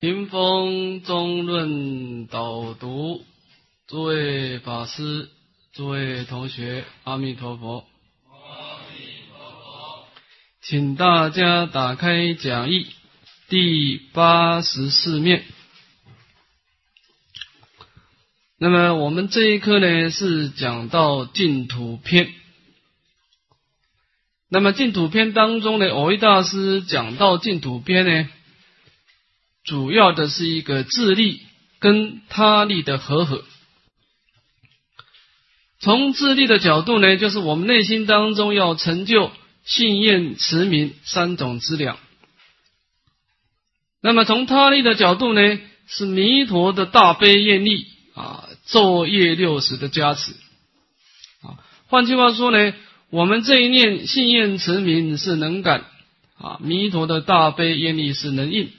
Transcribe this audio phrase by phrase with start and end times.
[0.00, 3.22] 屏风中论导读，
[3.86, 5.28] 诸位法师、
[5.74, 7.84] 诸位同学，阿弥陀佛。
[8.26, 10.06] 阿弥陀佛，
[10.62, 12.86] 请大家打开讲义
[13.50, 15.44] 第八十四面。
[18.56, 22.32] 那么我们这一课呢是讲到净土篇。
[24.48, 28.30] 那么净土篇当中呢，藕益大师讲到净土篇呢。
[29.64, 31.42] 主要的是一个自利
[31.78, 33.44] 跟他利的和合。
[35.78, 39.30] 从自利的角度呢，就是我们内心当中要成就
[39.64, 41.98] 信愿持名三种资粮。
[44.02, 45.40] 那么从他利的角度呢，
[45.86, 50.32] 是弥陀的大悲愿力啊，昼夜六时的加持
[51.42, 51.56] 啊。
[51.86, 52.74] 换句话说呢，
[53.10, 55.86] 我们这一念信愿持名是能感
[56.38, 58.70] 啊，弥陀的大悲愿力是能应。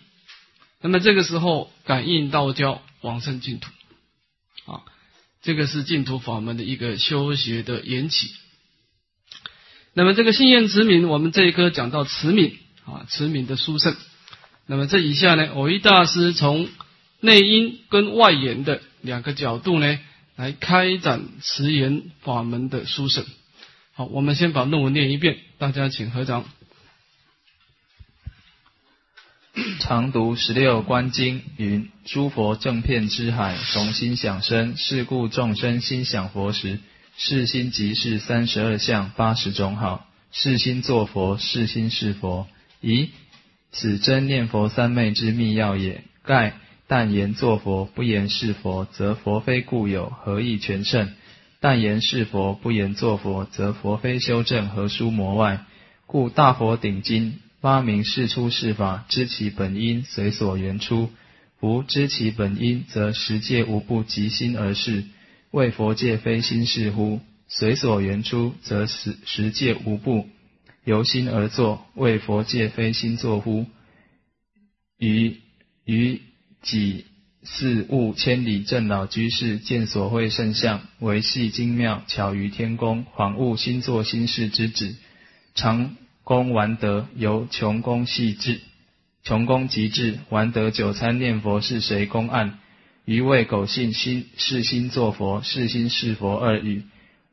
[0.81, 3.69] 那么这个时候感应道交往生净土，
[4.65, 4.81] 啊，
[5.41, 8.31] 这个是净土法门的一个修学的缘起。
[9.93, 13.95] 那么这个信愿持名，我们这一科讲到持名啊，持名的殊胜。
[14.65, 16.69] 那么这以下呢，偶一大师从
[17.19, 19.99] 内因跟外缘的两个角度呢，
[20.35, 23.25] 来开展持言法门的殊胜。
[23.93, 26.45] 好，我们先把论文念一遍，大家请合掌。
[29.81, 34.77] 常读十六观经云：诸佛正片之海，从心想生。
[34.77, 36.77] 是故众生心想佛时，
[37.17, 40.05] 是心即是三十二相八十种好。
[40.31, 42.45] 是心作佛，是心是佛。
[42.83, 43.07] 咦，
[43.71, 46.03] 此真念佛三昧之密要也。
[46.23, 46.53] 盖
[46.85, 51.11] 但言作佛，不言是佛，则佛非故有，何以全胜？
[51.59, 55.65] 但言是佛，不言作佛，则佛非修正，何殊魔外？
[56.05, 57.39] 故大佛顶经。
[57.61, 61.09] 发明事出是法，知其本因，随所缘出。
[61.59, 65.03] 不知其本因，则十界无不即心而事。
[65.51, 67.19] 为佛界非心是乎？
[67.47, 70.27] 随所缘出，则十十界无不
[70.85, 71.85] 由心而作。
[71.93, 73.67] 为佛界非心作乎？
[74.97, 75.37] 于
[75.85, 76.19] 于
[76.63, 77.05] 己
[77.43, 84.95] 似悟千里正老居士见所会圣相，为系精妙，巧于天工，恍悟心作心事之旨，
[85.53, 85.95] 常。
[86.31, 88.61] 功完德由穷功细致，
[89.21, 92.57] 穷功极致，完德九参念佛是谁公案？
[93.03, 96.83] 余谓苟信心是心作佛，是心是佛二语，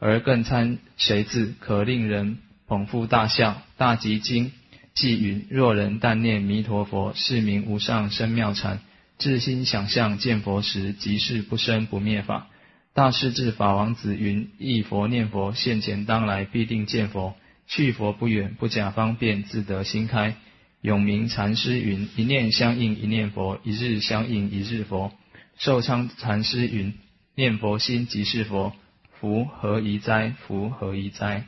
[0.00, 3.62] 而更参谁字，可令人捧腹大笑。
[3.76, 4.50] 大吉经
[4.94, 8.80] 记云：若人但念弥陀佛，是名无上生妙禅。
[9.16, 12.48] 至心想象见佛时，即是不生不灭法。
[12.94, 17.36] 大势至法王子云：一佛念佛，现前当来必定见佛。
[17.68, 20.36] 去佛不远，不假方便，自得心开。
[20.80, 25.12] 永明禅师云：一念相应一念佛，一日相应一日佛。
[25.58, 26.94] 寿昌禅师云：
[27.34, 28.72] 念佛心即是佛。
[29.20, 30.34] 福何宜哉？
[30.46, 31.44] 福何宜哉？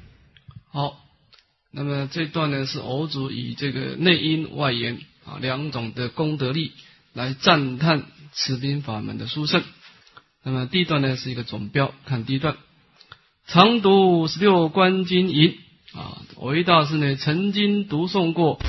[0.71, 0.99] 好，
[1.71, 6.73] 那么这段呢是偶主以这个内因外缘啊两种的功德力
[7.15, 8.05] 来赞叹
[8.35, 9.63] 持兵法门的殊胜。
[10.43, 12.57] 那么第一段呢是一个总标，看第一段，
[13.47, 15.57] 常读十六观经引。
[15.93, 18.61] 啊，我一大师呢曾经读诵过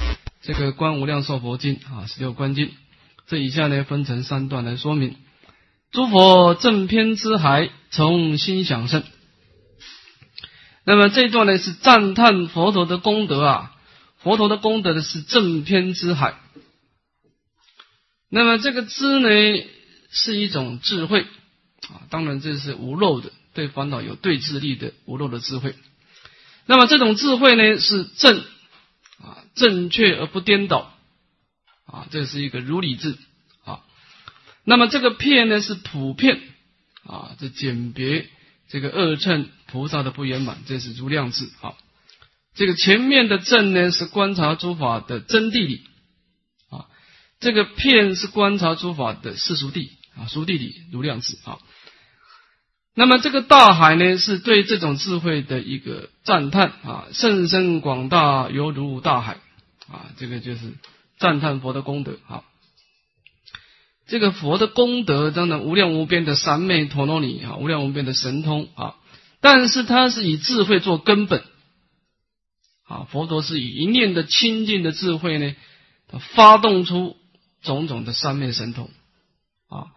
[0.41, 2.71] 这个《观无量寿佛经》啊，十六观经。
[3.27, 5.15] 这以下呢分成三段来说明：
[5.91, 9.03] 诸佛正偏之海，从心想生。
[10.83, 13.75] 那么这一段呢是赞叹佛陀的功德啊，
[14.17, 16.39] 佛陀的功德呢是正偏之海。
[18.29, 19.29] 那么这个知呢
[20.09, 21.21] 是一种智慧
[21.87, 25.75] 啊，当然这是无漏的，对烦恼有对治力的无漏的智慧。
[26.71, 28.37] 那么这种智慧呢，是正
[29.19, 30.93] 啊，正确而不颠倒
[31.85, 33.17] 啊，这是一个如理智
[33.65, 33.81] 啊。
[34.63, 36.39] 那么这个片呢，是普遍
[37.03, 38.29] 啊，这鉴别
[38.69, 41.73] 这个二乘菩萨的不圆满，这是如量智啊。
[42.55, 45.83] 这个前面的正呢，是观察诸法的真谛理
[46.69, 46.87] 啊，
[47.41, 51.59] 这个片是观察诸法的世俗谛啊，俗谛理如量智啊。
[52.93, 59.37] 那么这个大海呢，是对这种智慧的一个赞叹啊，甚深广大，犹如大海
[59.89, 60.73] 啊，这个就是
[61.17, 62.43] 赞叹佛的功德啊。
[64.07, 68.95] 这个佛的功德，当然无量无边的三昧陀罗尼啊，无量无边的神通啊，
[69.39, 71.43] 但是它是以智慧做根本
[72.85, 75.55] 啊，佛陀是以一念的清净的智慧呢，
[76.35, 77.15] 发动出
[77.61, 78.89] 种种的三昧神通
[79.69, 79.87] 啊。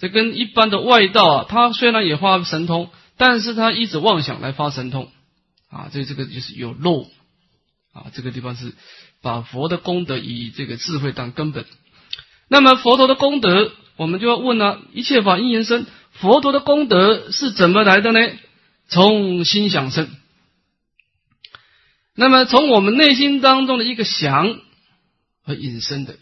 [0.00, 5.12] 这跟一般的外道啊，他虽然也发神通，但是他一直妄想来发神通
[5.68, 7.02] 啊，这这个就是有漏
[7.92, 8.06] 啊。
[8.14, 8.72] 这个地方是
[9.20, 11.66] 把佛的功德以这个智慧当根本。
[12.48, 18.20] 那么佛陀的功德，我们就要问了：一切法因缘生，佛陀的功德是怎么来的呢？
[18.88, 20.08] 从心想生。
[22.16, 24.58] 那么从我们内心当中的一个想
[25.44, 26.16] 而引申的，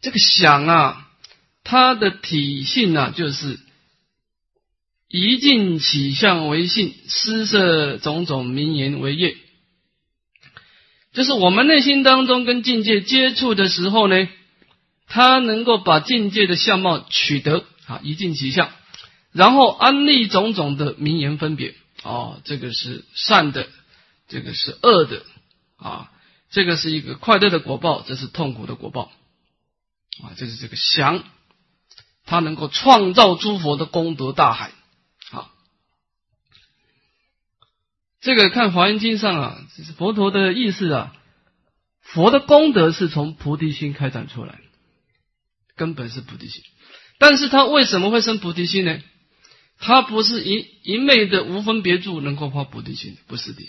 [0.00, 1.08] 这个想啊，
[1.64, 3.58] 它的体性呢，就是
[5.08, 9.36] 一境起相为性，施设种种名言为业。
[11.12, 14.28] 就是我们内心当中跟境界接触的时候呢，
[15.06, 18.70] 他能够把境界的相貌取得啊一境其相，
[19.32, 23.66] 然后安立种种的名言分别哦，这个是善的，
[24.28, 25.22] 这个是恶的
[25.78, 26.12] 啊，
[26.50, 29.10] 这个是一个快乐的果报，这是痛苦的果报
[30.22, 31.24] 啊，这是这个祥，
[32.24, 34.72] 他能够创造诸佛的功德大海。
[38.20, 41.14] 这个看《华严经》上啊，这是佛陀的意思啊。
[42.00, 44.58] 佛的功德是从菩提心开展出来，
[45.76, 46.62] 根本是菩提心。
[47.18, 48.98] 但是他为什么会生菩提心呢？
[49.78, 53.62] 他不是一一昧的无分别住能够发菩提心，不是的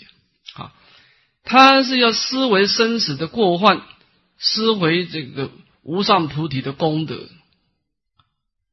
[0.54, 0.72] 啊。
[1.44, 3.82] 他是要思维生死的过患，
[4.38, 5.52] 思维这个
[5.88, 7.28] 无上菩提的功德，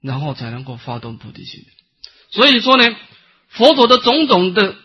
[0.01, 1.65] 然后才能够发动菩提心。
[2.29, 2.83] 所以说呢，
[3.47, 4.75] 佛陀的种种的。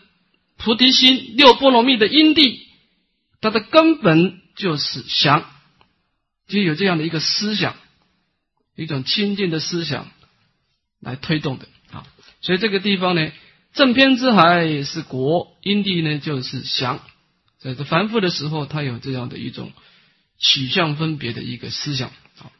[0.62, 2.60] 菩提心六波罗蜜的因地，
[3.40, 5.50] 它的根本就是想，
[6.48, 7.76] 就有这样的一个思想，
[8.76, 10.10] 一种清净的思想
[11.00, 12.06] 来推动的啊。
[12.42, 13.32] 所以这个地方呢，
[13.72, 17.00] 正偏之海是国，因地呢就是想，
[17.58, 19.72] 在这凡夫的时候，他有这样的一种
[20.40, 22.50] 取向分别的一个思想啊。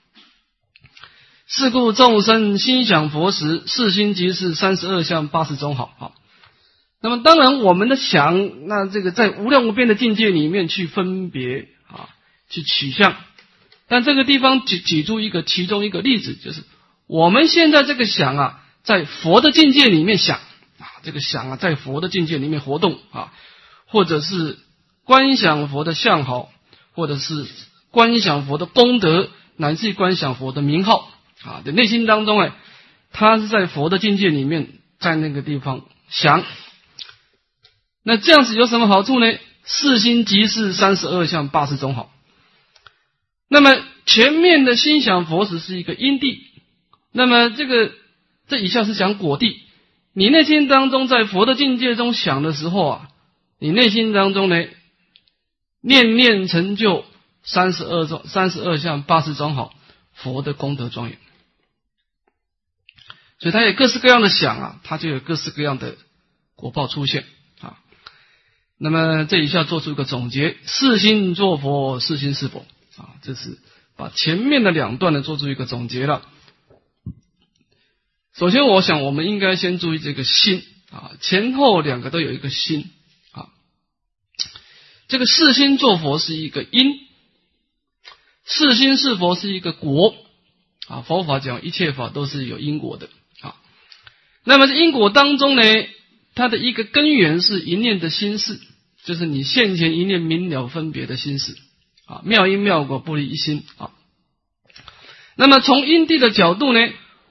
[1.49, 6.13] 是故众生心想佛时，四心即是三十二相八十种好啊。
[7.03, 12.11] 那么当然，我们的想，那这个在无量无边的境界里面去分别啊，
[12.51, 13.17] 去取向。
[13.89, 16.63] 但这个地方举举出一个其中一个例子，就是
[17.09, 20.37] 我们现在这个想啊，在佛的境界里面想
[20.79, 23.33] 啊，这个想啊，在佛的境界里面活动啊，
[23.87, 24.59] 或者是
[25.03, 26.51] 观想佛的相好，
[26.93, 27.47] 或者是
[27.91, 31.11] 观想佛的功德，乃至于观想佛的名号
[31.43, 32.53] 啊，的内心当中哎，
[33.13, 36.45] 他是在佛的境界里面，在那个地方想。
[38.03, 39.27] 那这样子有什么好处呢？
[39.63, 42.11] 四心即是三十二相八十种好。
[43.49, 43.77] 那么
[44.07, 46.41] 前面的心想佛时是一个因地，
[47.13, 47.93] 那么这个
[48.49, 49.61] 这以下是讲果地。
[50.13, 53.09] 你内心当中在佛的境界中想的时候啊，
[53.59, 54.65] 你内心当中呢，
[55.83, 57.05] 念念成就
[57.43, 59.75] 三十二种三十二相八十种好
[60.13, 61.19] 佛的功德庄严。
[63.39, 65.97] 所以他有各式各样的想啊，他就有各式各样的
[66.55, 67.25] 果报出现
[67.61, 67.79] 啊。
[68.77, 72.67] 那么这一下做出一个总结：四心作佛，四心是佛
[72.97, 73.17] 啊。
[73.23, 73.59] 这是
[73.97, 76.29] 把前面的两段呢做出一个总结了。
[78.35, 82.91] 首先，我想我们应该先注意这个心啊，前后两个都有一个心
[83.33, 83.49] 啊。
[85.09, 87.01] 这个四心作佛是一个因，
[88.51, 90.15] 是心是佛是一个果
[90.89, 91.01] 啊。
[91.01, 93.09] 佛法讲一切法都是有因果的
[93.41, 93.55] 啊。
[94.45, 95.63] 那么因果当中呢，
[96.35, 98.61] 它的一个根源是一念的心事。
[99.03, 101.57] 就是你现前一念明了分别的心事
[102.05, 103.93] 啊，妙因妙果不离一心啊。
[105.37, 106.81] 那么从因地的角度呢，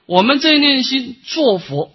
[0.06, 1.92] 我们这一念心做佛，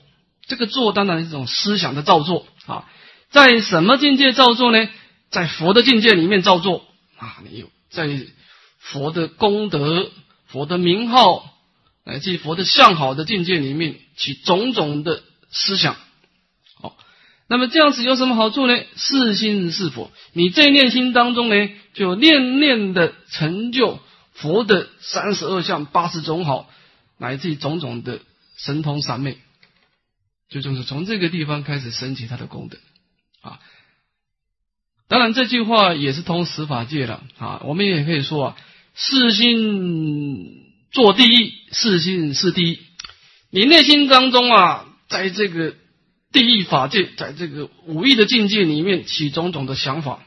[0.47, 2.85] 这个做当然是一种思想的造作啊。
[3.31, 4.87] 在什么境界造作呢？
[5.29, 6.85] 在佛的境界里面造作
[7.17, 8.07] 啊，你有在
[8.91, 10.11] 佛的功德、
[10.45, 11.51] 佛的名号
[12.03, 15.95] 乃至佛的向好的境界里面起种种的思想。
[16.75, 16.95] 好
[17.47, 18.77] 那么这样子有什么好处呢？
[18.95, 23.99] 是心是佛，你这念心当中呢，就念念的成就
[24.33, 26.69] 佛的三十二相八十种好，
[27.17, 28.19] 乃至种种的
[28.55, 29.39] 神通三昧，
[30.47, 32.77] 就就是从这个地方开始升起他的功德
[33.41, 33.59] 啊。
[35.07, 37.61] 当然这句话也是通十法界了啊。
[37.65, 38.57] 我们也可以说啊，
[38.95, 42.79] 四心做第一，四心是第一。
[43.51, 45.75] 你内心当中啊，在这个。
[46.31, 50.21] 地狱法界，在这个五欲的境界里面起种种的想法，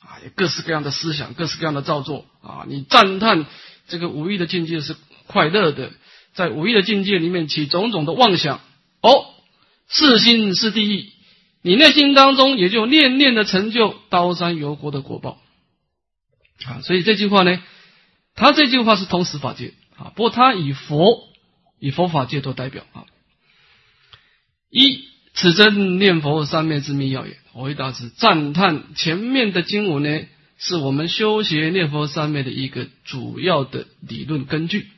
[0.00, 2.66] 啊，有各式各样的思想，各式各样的造作啊。
[2.66, 3.46] 你赞叹
[3.86, 4.96] 这个五欲的境界是
[5.28, 5.92] 快乐的，
[6.34, 8.60] 在五欲的境界里面起种种的妄想，
[9.02, 9.26] 哦，
[9.86, 11.12] 四心是第一，
[11.62, 15.38] 你内心当中也就念念的成就刀山油锅的果报
[16.64, 16.82] 啊。
[16.82, 17.62] 所以这句话呢，
[18.40, 21.28] 他这句话是通十法界啊，不过他以佛
[21.78, 23.04] 以佛法界做代表啊，
[24.70, 25.08] 一。
[25.32, 27.36] 此真念佛三昧之秘要也。
[27.52, 30.26] 回答是赞叹前面的经文呢，
[30.58, 34.88] 是我们修学念佛三昧的一个主要的理论根据。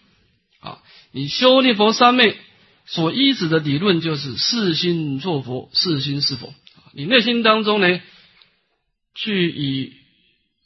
[0.61, 0.79] 啊，
[1.13, 2.39] 你修念佛三昧
[2.87, 6.55] 所依止的理论就是四心作佛，四心是佛。
[6.95, 8.01] 你内心当中呢，
[9.15, 9.93] 去以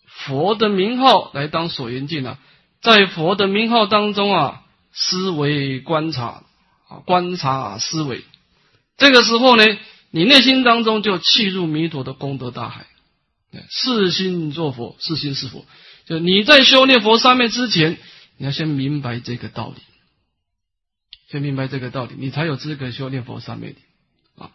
[0.07, 2.39] 佛的名号来当所缘境啊，
[2.83, 6.45] 在佛的名号当中啊，思维观察
[6.89, 8.25] 啊，观察思维，
[8.97, 9.65] 这个时候呢，
[10.11, 12.87] 你内心当中就契入弥陀的功德大海。
[13.71, 15.65] 四心作佛，四心是佛。
[16.05, 17.97] 就你在修炼佛三昧之前，
[18.37, 19.81] 你要先明白这个道理，
[21.31, 23.79] 先明白这个道理，你才有资格修炼佛三昧的
[24.37, 24.51] 啊。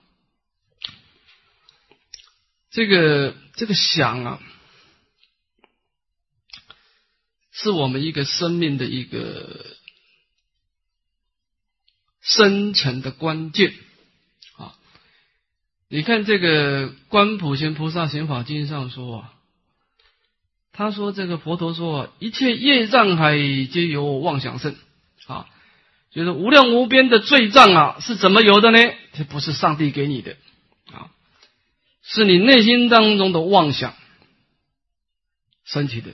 [2.70, 4.40] 这个这个想啊，
[7.52, 9.66] 是我们一个生命的一个
[12.22, 13.74] 深层的关键
[14.58, 14.76] 啊。
[15.90, 19.34] 你看这个《观普贤菩萨行法经》上说啊，
[20.72, 24.76] 他说这个佛陀说，一切业障海皆由妄想生
[25.28, 25.48] 啊，
[26.12, 28.80] 就是无量无边的罪障啊，是怎么有的呢？
[29.14, 30.38] 这不是上帝给你的
[30.94, 31.12] 啊，
[32.02, 33.94] 是你内心当中的妄想
[35.66, 36.14] 升起的。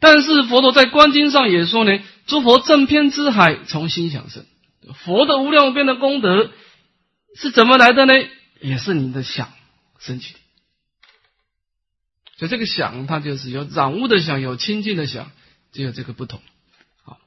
[0.00, 4.46] 但是佛陀在《观经》上也说呢，诸佛正偏之海从心想生，
[5.04, 6.50] 佛的无量无边的功德
[7.36, 8.12] 是怎么来的呢？
[8.60, 9.52] 也是你的想
[9.98, 10.38] 升起的，
[12.38, 15.30] 所以这个想，它就是有染污的想，有清净的想，
[15.72, 16.40] 只有这个不同。
[17.04, 17.18] 好，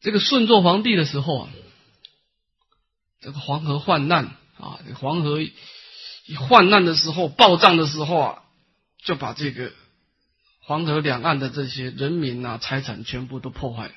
[0.00, 1.50] 这个顺做皇帝的时候啊，
[3.20, 5.54] 这个黄河患难啊，黄河一
[6.36, 8.42] 患难的时候，暴涨的时候啊，
[9.02, 9.72] 就把这个
[10.60, 13.94] 黄河两岸的这些人民啊、财产全部都破坏了。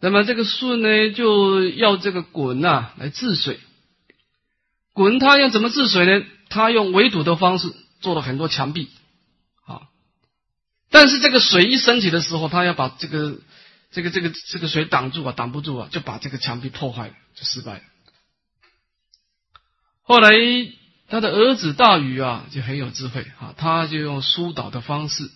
[0.00, 3.60] 那么这个舜呢，就要这个鲧呐来治水。
[4.92, 6.26] 鲧他要怎么治水呢？
[6.50, 8.90] 他用围堵的方式做了很多墙壁，
[9.64, 9.88] 啊，
[10.90, 13.38] 但是这个水一升起的时候，他要把这个
[13.90, 17.80] 这个这个这个水挡住啊，挡不住啊，就把这个墙壁破坏了，就失败了。
[20.02, 20.30] 后来
[21.14, 25.30] 他的儿子大禹啊，就很有智慧啊，他就用疏导的方式，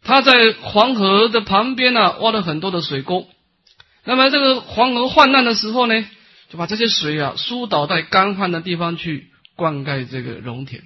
[0.00, 3.28] 他在黄河的旁边呢，挖了很多的水沟。
[4.04, 6.02] 那么这个黄河患难的时候呢，
[6.48, 10.82] 就把这些水啊疏导在干旱的地方去灌溉这个农田。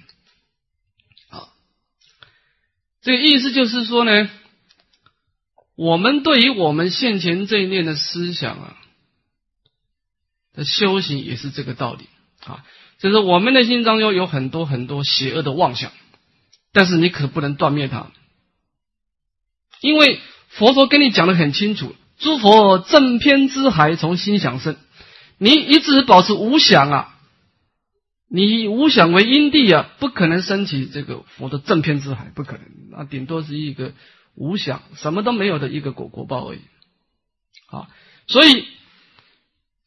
[1.29, 1.47] 啊，
[3.01, 4.29] 这个意思就是说呢，
[5.75, 8.77] 我们对于我们现前这一念的思想啊
[10.53, 12.09] 的修行也是这个道理
[12.43, 12.65] 啊，
[13.01, 15.91] 就是我们的心当中有很多很多邪恶的妄想，
[16.71, 18.11] 但是你可不能断灭它，
[19.81, 21.95] 因为佛陀跟你讲的很清楚。
[22.19, 24.77] 诸佛正偏之海从心想生，
[25.39, 27.17] 你一直保持无想啊，
[28.29, 33.93] 你无想为因地啊，不可能升起这个佛的正偏之海，不可能，那顶多是一个
[34.35, 36.59] 无想什么都没有的一个果果报而已。
[37.71, 37.89] 啊，
[38.27, 38.67] 所以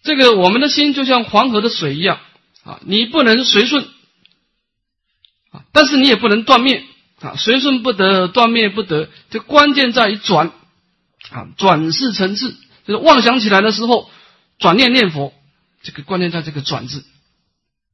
[0.02, 2.18] 这个我们的心就像黄河的水一样
[2.64, 3.84] 啊，你不能随顺
[5.52, 6.84] 啊，但是你也不能断灭
[7.20, 10.52] 啊，随顺不得，断灭不得，这关键在于转。
[11.30, 12.50] 啊，转世成智，
[12.86, 14.10] 就是妄想起来的时候，
[14.58, 15.32] 转念念佛，
[15.82, 17.02] 这个关键在这个转字，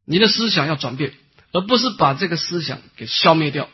[0.05, 1.15] 你的思想要转变，
[1.53, 3.69] 而不是把这个思想给消灭掉。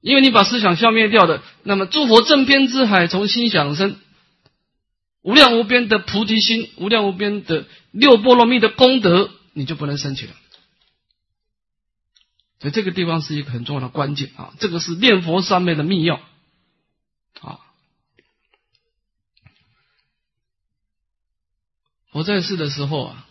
[0.00, 3.98] 因为你把思想消灭掉的，那么诸佛正偏之海从心想生，
[5.22, 10.34] 无量无边的菩提心，无量无边的六波罗蜜的功德，你就不能升起了。
[12.60, 16.20] 所以这个地方是一个很重要的关键啊，这个是念佛三昧的密钥。
[17.40, 17.58] 啊！
[22.10, 23.28] 佛在世的时候啊，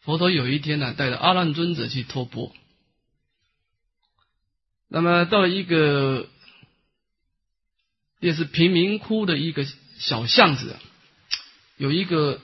[0.00, 2.54] 佛陀有一天呢，带着阿难尊者去托钵。
[4.86, 6.28] 那么到了一个
[8.20, 9.66] 也是贫民窟的一个
[9.98, 10.76] 小巷子，
[11.76, 12.40] 有一个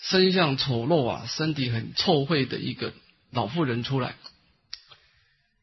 [0.00, 2.92] 身相丑陋啊、身体很臭秽的一个
[3.30, 4.16] 老妇人出来。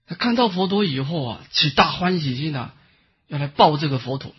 [0.06, 2.74] 他看到佛陀以后啊，起大欢喜心啊。
[3.30, 4.36] 要来抱这个佛陀，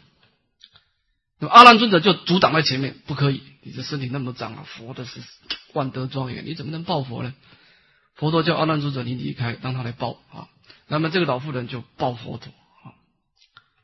[1.40, 5.20] 那么阿难尊者就阻挡在前面，不可以，你这身体那么脏啊，佛的是
[5.72, 7.34] 万德庄严，你怎么能抱佛呢？
[8.14, 10.46] 佛陀叫阿难尊者你离开，让他来抱啊。
[10.86, 12.52] 那么这个老妇人就抱佛陀
[12.84, 12.94] 啊，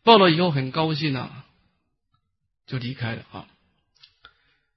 [0.05, 1.45] 抱了以后很高兴啊，
[2.71, 3.47] 就离开了啊。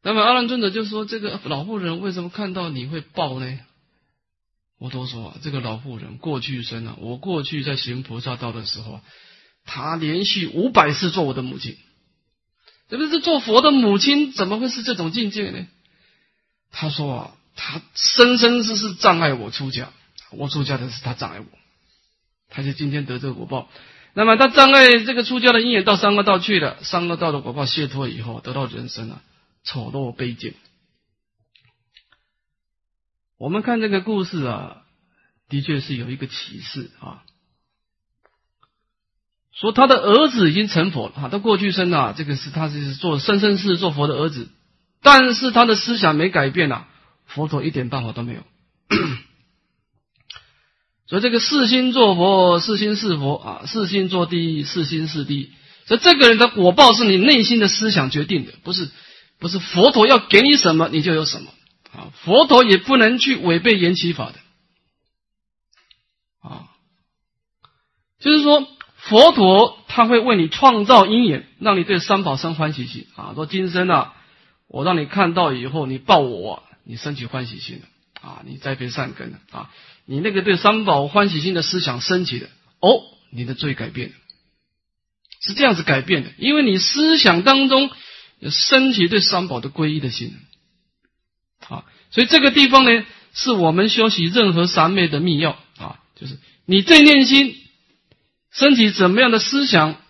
[0.01, 3.59] 那么阿兰尊者就说：“这个老妇人为什么看到你会抱呢？”
[4.79, 8.99] 佛陀说：“啊，这个老妇人过去生啊，我过去在行菩萨道的时候。”
[9.65, 11.77] 他连续五百次做我的母亲，
[12.89, 15.65] 这不是做佛的母亲，怎么会是这种境界呢？
[16.69, 19.93] 他说啊，他生生世世障碍我出家，
[20.31, 21.45] 我出家的是他障碍我，
[22.49, 23.69] 他就今天得这个果报。
[24.15, 29.21] 那么他障碍这个出家的因缘到三恶道去了，三恶道的果报解脱以后，得到人生啊
[29.63, 30.53] 丑陋卑贱。
[33.37, 34.83] 我们看这个故事啊，
[35.49, 37.23] 的确是有一个启示啊，
[39.51, 44.49] 说他的儿子已经成佛了，他过去生啊，这个是他是做生生世做佛的儿子，
[45.01, 46.87] 但是他的思想没改变啊，
[47.25, 48.43] 佛陀一点办法都没有。
[51.13, 55.51] 所以这个四心做佛，四心是佛啊，四心做第一，四心是第一。
[55.85, 58.89] 所以这个人的果报是你内心的思想决定的，不是
[59.37, 61.51] 不是佛陀要给你什么你就有什么
[61.91, 64.39] 啊，佛陀也不能去违背缘起法的
[66.41, 66.65] 啊。
[68.19, 68.67] 就是说，
[68.97, 73.33] 佛陀他会为你创造因缘，让你对三宝生欢喜心啊。
[73.35, 74.15] 说今生啊，
[74.67, 77.85] 我让你看到以后，你报我，你升起欢喜心了
[78.23, 79.69] 啊，你栽培善根了啊。
[80.05, 82.49] 你那个对三宝欢喜心的思想升起的
[82.79, 84.15] 哦，你的罪改变了，
[85.41, 87.91] 是这样子改变的，因为你思想当中
[88.49, 90.35] 升起对三宝的皈依的心，
[91.67, 97.55] 啊，所以这个地方呢，是我们修习任何三昧的密钥啊，就是你这念心
[98.51, 100.01] 升起怎么样的思想，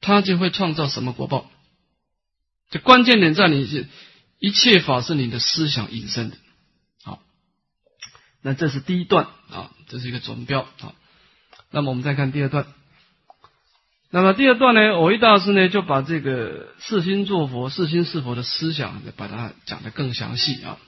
[0.00, 1.50] 它就会创造什么果报。
[2.70, 3.86] 这关键点在你
[4.38, 6.36] 一切法是你的思想引生的。
[8.46, 10.94] 那这是第一段啊，这是一个总标啊。
[11.72, 12.64] 那么我们再看第二段。
[14.10, 20.78] 那么第二段呢，偶一大师呢就把这个四心作佛、四心是佛的思想，把它讲得更详细啊。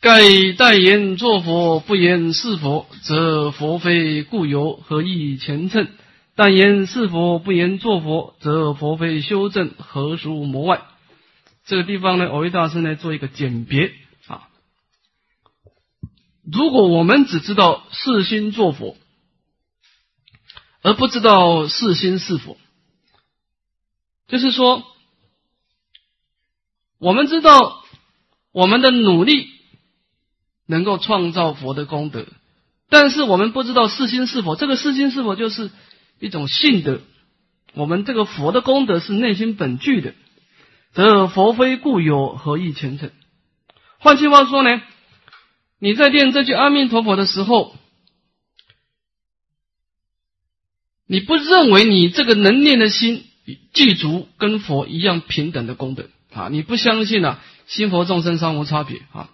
[0.00, 0.18] 盖
[0.58, 5.86] 代言作佛，不言是佛，则佛非故有，何以前称？
[6.34, 10.82] 但言是佛，不言作佛，则佛非修正，何属魔外？
[11.64, 13.92] 这个地方呢，偶一大师呢做一个简别。
[16.50, 18.96] 如果我们只知道四心作佛，
[20.82, 22.58] 而不知道四心是佛，
[24.28, 24.84] 就是说，
[26.98, 27.82] 我们知道
[28.52, 29.48] 我们的努力
[30.66, 32.26] 能够创造佛的功德，
[32.90, 34.56] 但是我们不知道四心是否。
[34.56, 35.70] 这个四心是否就是
[36.18, 37.00] 一种性德？
[37.72, 40.14] 我们这个佛的功德是内心本具的，
[40.92, 43.10] 则佛非故有，何以前成？
[43.98, 44.82] 换句话说呢？
[45.78, 47.74] 你在念这句阿弥陀佛的时候，
[51.06, 53.26] 你不认为你这个能念的心
[53.74, 56.48] 具足跟佛一样平等的功德啊？
[56.50, 59.30] 你不相信啊，心佛众生三无差别啊？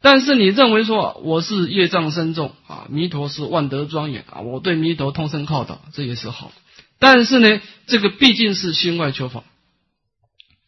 [0.00, 6.52] 但是你认为说我是业障深重啊，弥陀是万德庄严啊，我对弥陀通身靠倒，这也是好。
[7.00, 9.42] 但是呢，这个毕竟是心外求法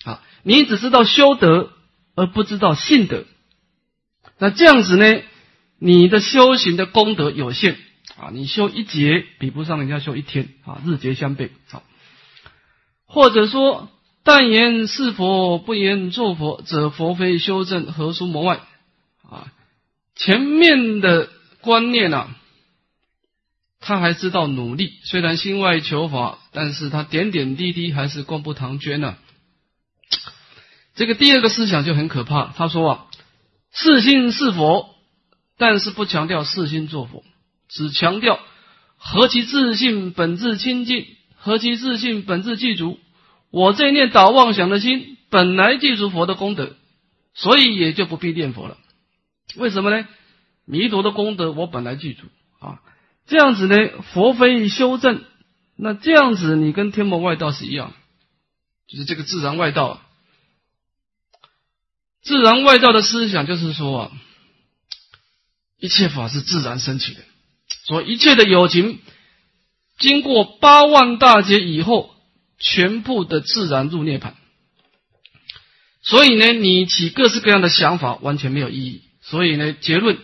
[0.04, 1.70] 啊，你只知道修德
[2.16, 3.24] 而不知道信德。
[4.40, 5.22] 那这样子呢？
[5.82, 7.78] 你的修行的功德有限
[8.18, 11.48] 啊，你修一劫比不上人家修一天啊，日劫相悖。
[11.68, 11.82] 好，
[13.06, 13.88] 或者说，
[14.22, 18.60] 但言是佛，不言作佛，则佛非修正，何出魔外？
[19.22, 19.52] 啊，
[20.16, 21.30] 前面的
[21.62, 22.36] 观念啊，
[23.80, 29.16] 他还知道努力，虽然心外求法，但是他点点滴滴还是功不唐捐呢。
[30.94, 32.52] 这个第二个思想就很可怕。
[32.54, 33.06] 他说啊。
[33.72, 34.94] 四心是佛，
[35.56, 37.22] 但是不强调四心作佛，
[37.68, 38.40] 只强调
[38.96, 41.06] 何其自信本质清净，
[41.36, 42.98] 何其自信本质具足。
[43.50, 46.76] 我这一念导妄想的心本来具足佛的功德，
[47.34, 48.76] 所以也就不必念佛了。
[49.56, 50.06] 为什么呢？
[50.64, 52.26] 弥陀的功德我本来具足
[52.60, 52.80] 啊，
[53.26, 53.76] 这样子呢，
[54.12, 55.22] 佛非修正，
[55.76, 57.92] 那这样子你跟天魔外道是一样，
[58.86, 60.00] 就是这个自然外道。
[62.22, 64.12] 自然外道的思想就是说啊，
[65.78, 67.20] 一切法是自然升起的，
[67.86, 69.00] 说一切的友情
[69.98, 72.14] 经过八万大劫以后，
[72.58, 74.36] 全部的自然入涅盘。
[76.02, 79.02] 所以呢，你起各式各样的想法完全没有意义。
[79.22, 80.18] 所以呢，结论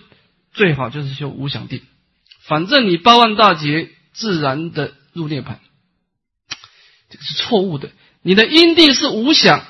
[0.53, 1.83] 最好就是修无想定，
[2.43, 5.61] 反正你八万大劫自然的入涅盘，
[7.11, 7.91] 这个是错误的。
[8.23, 9.65] 你的因地是无想。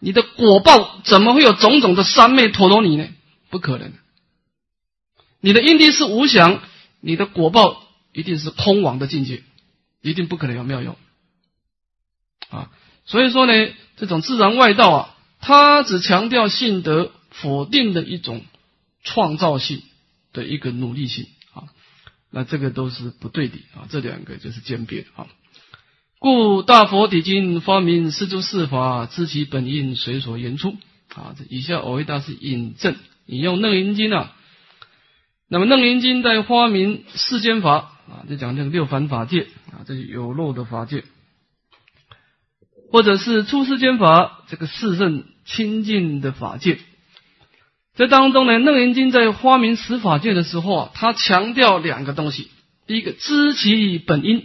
[0.00, 3.06] 你的果报怎么会有种种的三昧陀罗尼呢？
[3.50, 3.92] 不可能。
[5.40, 6.62] 你的因地是无想，
[7.00, 9.42] 你的果报一定是空亡的境界，
[10.00, 10.96] 一定不可能有妙用。
[12.48, 12.70] 啊，
[13.04, 13.52] 所以说呢，
[13.96, 18.42] 这种自然外道啊，它只强调性德，否定的一种
[19.04, 19.82] 创造性
[20.32, 21.68] 的一个努力性啊，
[22.30, 25.26] 那这个都是不对的啊，这两个就是兼别啊。
[26.20, 30.76] 故大佛底经发明四诸四法，知其本因，随所言出。
[31.14, 34.36] 啊，这以下我为大师引证引用《楞严经》啊。
[35.48, 41.04] 那么《楞严经》在发明世间法啊，就讲这个六凡法界啊，这是有漏的法界，
[42.92, 46.80] 或者是出世间法，这个四圣清净的法界。
[47.96, 52.50] 这当中呢，《楞严经》在发明十法界的时候啊，它强调两个东西：
[52.86, 54.40] 第一个，知其本因。《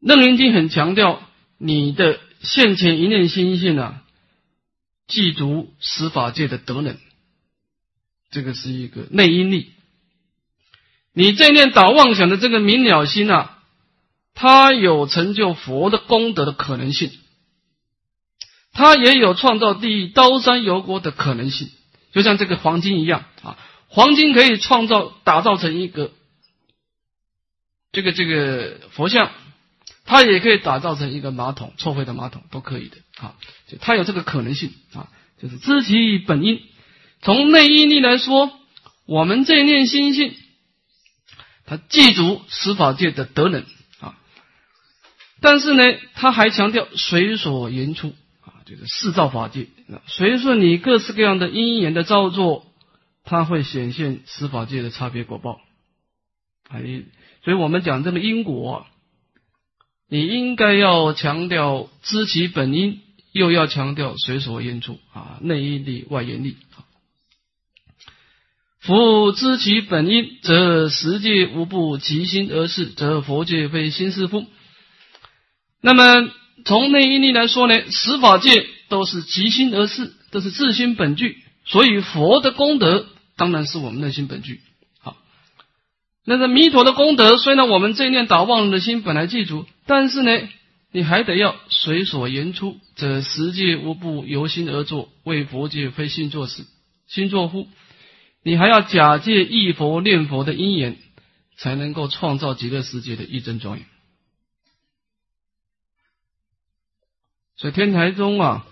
[0.00, 1.22] 楞严经》很强调
[1.58, 4.02] 你的现前一念心性啊，
[5.06, 6.96] 记足十法界的德能。
[8.30, 9.72] 这个是一个内因力，
[11.12, 13.58] 你这念导妄想的这个明了心啊，
[14.34, 17.10] 它有成就佛的功德的可能性，
[18.72, 21.70] 它也有创造地狱刀山油锅的可能性，
[22.12, 23.58] 就像这个黄金一样啊，
[23.88, 26.12] 黄金可以创造打造成一个
[27.90, 29.32] 这个这个佛像，
[30.04, 33.36] 它也可以打造成一个马桶臭秽的马桶都可以的啊，
[33.68, 35.08] 就它有这个可能性啊，
[35.40, 36.60] 就是知其本因。
[37.22, 38.50] 从内因力来说，
[39.06, 40.34] 我们这念心性，
[41.66, 43.64] 它记住十法界的德能
[44.00, 44.16] 啊，
[45.40, 45.84] 但是呢，
[46.14, 49.68] 他还强调随所言出啊，就是四造法界，
[50.06, 52.66] 随顺你各式各样的因缘的造作，
[53.22, 55.60] 它会显现十法界的差别果报。
[56.68, 56.80] 哎，
[57.44, 58.86] 所以我们讲这个因果，
[60.10, 63.00] 你应该要强调知其本因，
[63.32, 66.56] 又要强调随所言出啊，内因力、外因力。
[68.80, 74.46] 夫知其本因，则十界无不其心而事，则佛界非心是夫。
[75.80, 76.28] 那么
[76.64, 84.60] 从内因力来说呢，十法界都是其心而事，都是自心本具，所以佛的功德当然是我们内心本具。
[86.24, 90.48] 那个弥陀的功德，虽然我们这念打妄的心本来具足，但是呢，
[90.92, 96.64] 你还得要随所言出，则十界无不由心而作，为佛界非心作事，
[97.06, 97.66] 心作乎。
[98.42, 100.96] 你还要假借忆佛念佛的因缘，
[101.56, 103.86] 才能够创造极乐世界的一真庄严。
[107.56, 108.66] 所以天台宗啊，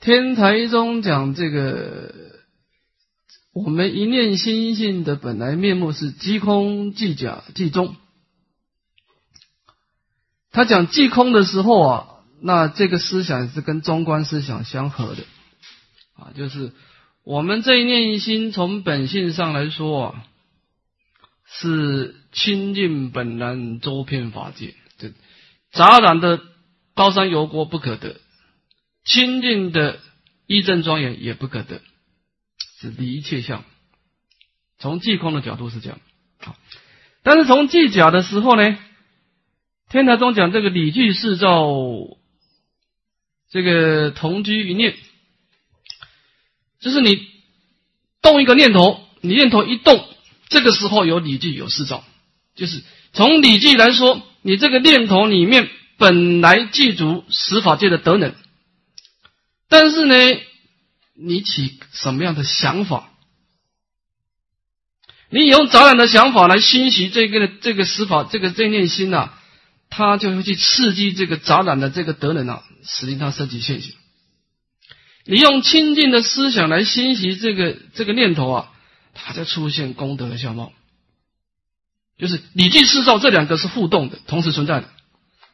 [0.00, 2.14] 天台宗讲这个，
[3.52, 7.96] 我们一念心性的本来面目是即空即假即中。
[10.52, 12.06] 他讲即空的时候啊，
[12.40, 15.22] 那这个思想是跟中观思想相合的。
[16.14, 16.72] 啊，就是
[17.24, 20.24] 我们这一念心，从本性上来说啊，
[21.46, 25.12] 是清净本然周遍法界，这
[25.72, 26.40] 杂染的
[26.94, 28.20] 高山油锅不可得，
[29.04, 29.98] 清净的
[30.46, 31.80] 一正庄严也不可得，
[32.80, 33.64] 是离一切相。
[34.78, 36.00] 从寂空的角度是这样，
[36.38, 36.56] 好，
[37.22, 38.78] 但是从寂假的时候呢，
[39.90, 41.68] 天台中讲这个理具是照，
[43.50, 44.96] 这个同居一念。
[46.80, 47.28] 就是你
[48.22, 50.02] 动一个念头，你念头一动，
[50.48, 52.02] 这个时候有理记有事照。
[52.54, 58.34] 就是从理记来说，你这个念头里面本来具足十法界的德能，
[59.68, 60.14] 但是呢，
[61.22, 63.10] 你起什么样的想法？
[65.32, 69.30] 你用杂染的想法来熏习这个这个十法这个这念心呐，
[69.88, 73.94] 它就会去刺激这个杂染的这个德能啊，使令它升起现行。
[75.26, 78.72] 你用清净的思想来熏习这个这个念头啊，
[79.14, 80.72] 它就出现功德的相貌。
[82.18, 84.90] 就是理具四照这两个是互动的，同时存在的。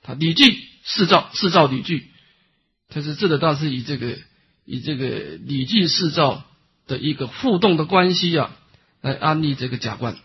[0.02, 2.11] 它理具四照，四照理具，
[2.88, 4.16] 它是智德大师以这个
[4.66, 6.44] 以这个理具四照
[6.87, 8.55] 的一个互动的关系啊，
[9.00, 10.18] 来安利这个假观。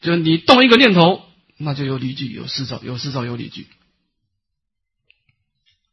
[0.00, 1.22] 就你动一个念头，
[1.56, 3.66] 那就有理具有四照，有四照有理具，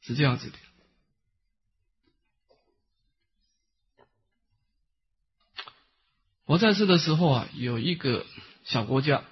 [0.02, 0.58] 是这样子的。
[6.46, 8.26] 我在世的时候啊，有一个
[8.66, 9.24] 小国家，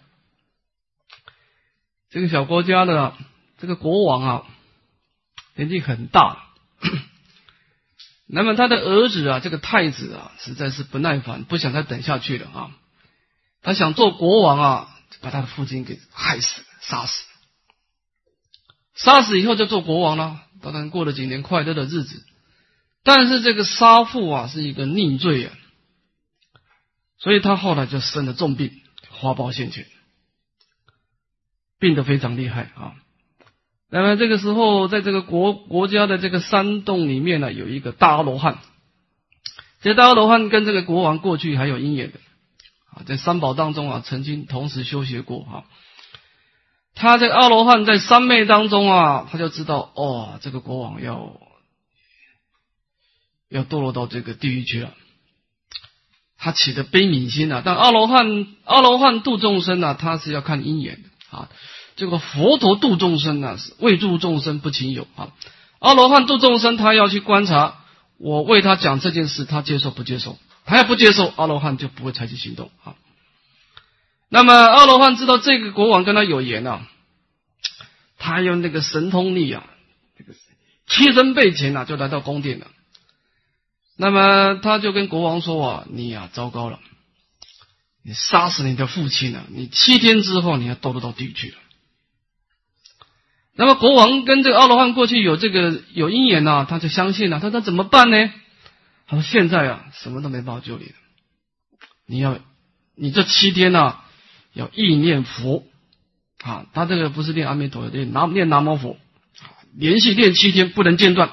[2.09, 3.17] 这个小国家的
[3.57, 4.47] 这个国王啊，
[5.55, 6.53] 年纪很大，
[8.31, 12.71] 那么他的儿子啊，这个太子啊，实在是不耐烦，不想再等下去了啊，
[13.63, 17.25] 他想做国王啊，把他的父亲给害死、杀死，
[18.93, 22.23] 杀死以后就做国王了，当然过了几年快乐的日子，
[23.03, 25.53] 但是这个杀父啊，是一个逆罪啊。
[27.17, 29.87] 所以他后来就生了重病，花苞现前，
[31.79, 32.93] 病得非常厉害啊。
[33.91, 38.59] 那么这个时候，在这个国国家的这个山洞里面呢，有一个大阿罗汉。
[39.81, 42.19] 这大阿罗汉跟这个国王过去还有因缘的
[42.91, 45.63] 啊，在三宝当中啊，曾经同时修学过啊。
[46.93, 51.39] 他这个阿罗汉在三昧当中啊，他就知道哦，这个国王要
[53.49, 54.93] 要堕落到这个地狱去了。
[56.37, 61.49] 他起的悲悯心啊，但阿罗汉阿罗汉度众生啊，他是要看因缘的啊。
[61.99, 65.33] 这个佛陀度众生呢，是为助众生不情有啊。
[65.79, 67.81] 阿罗汉度众生，他要去观察
[68.17, 70.39] 我为他讲这件事，他接受不接受？
[70.63, 72.95] 他要不接受，阿罗汉就不会采取行动啊。
[74.29, 76.87] 那么阿罗汉知道这个国王跟他有缘啊，
[78.17, 79.65] 他用那个神通力啊，
[80.17, 80.33] 这个
[80.87, 82.67] 贴身背前啊，就来到宫殿了。
[83.97, 86.79] 那么他就跟国王说啊：“你呀，糟糕了，
[88.03, 91.57] 你杀死你的父亲了，你七天之后你要堕落到地狱去了。”
[93.55, 97.39] 那么国王跟这个阿罗汉过去有这个有因缘呐，他就相信了。
[97.39, 98.31] 他说：“那怎么办呢？”
[99.05, 100.93] 他说：“现在啊，什么都没办法救你。
[102.05, 102.39] 你要，
[102.95, 103.97] 你这七天呐，
[104.53, 105.63] 要意念佛
[106.41, 106.67] 啊。
[106.73, 108.97] 他这个不是念阿弥陀佛，念南念南无佛，
[109.75, 111.29] 连续念七天，不能间断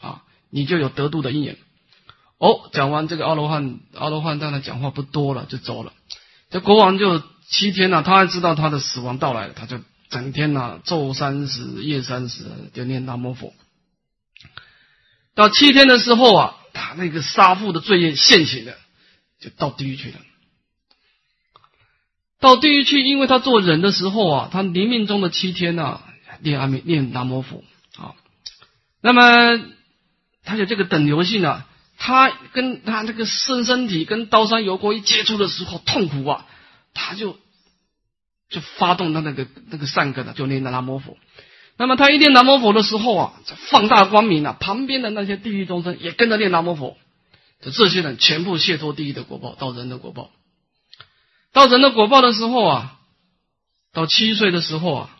[0.00, 1.56] 啊。”你就有得度的因缘。
[2.38, 5.92] 哦，讲完这个阿罗汉，阿罗汉当然讲话不多了，就走了。
[6.50, 9.78] 这国王就七天呢，他还知道他的死亡到来了，他就
[10.10, 12.44] 整天呢昼三时夜三时
[12.74, 13.54] 就念南无佛。
[15.34, 18.74] 到七天的时候啊，他那个杀父的罪业现行了，
[19.40, 20.16] 就到地狱去了。
[22.40, 26.02] 到地狱去，因为他做人的时候啊，他临命中的七天呢，
[26.40, 27.64] 念阿弥念南无佛
[27.96, 28.14] 啊，
[29.00, 29.60] 那么。
[30.42, 31.68] 他有这个等流性啊，
[31.98, 36.46] 他跟他这个身身体跟刀山油锅一接触的时候痛苦啊，
[36.94, 37.38] 他就
[38.50, 41.16] 就发动他那个那个善根了，就念南无佛。
[41.78, 46.98] 那么他一念南无佛的时候啊，放大光明啊，旁边的那些地狱众生也跟着念南无佛，
[47.62, 50.30] 就这些人全部卸脱地狱的果报，到人的果报。
[51.52, 52.98] 到人的果报的时候啊，
[53.92, 55.16] 到七岁的时候啊，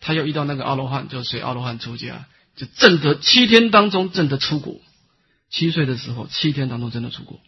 [0.00, 2.24] 他又遇到那个阿罗汉，就随阿罗汉出家。
[2.56, 4.80] 就正得七天当中正得出国，
[5.50, 7.40] 七岁的时候七天当中真的出国。